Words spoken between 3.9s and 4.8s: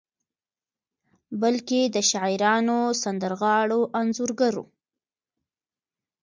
انځورګرو